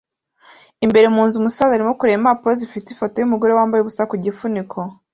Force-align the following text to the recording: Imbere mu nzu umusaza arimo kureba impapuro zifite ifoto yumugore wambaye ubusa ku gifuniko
Imbere 0.85 1.07
mu 1.15 1.21
nzu 1.27 1.35
umusaza 1.39 1.73
arimo 1.75 1.93
kureba 1.99 2.19
impapuro 2.21 2.51
zifite 2.61 2.87
ifoto 2.91 3.15
yumugore 3.17 3.51
wambaye 3.57 3.81
ubusa 3.81 4.09
ku 4.09 4.15
gifuniko 4.25 4.77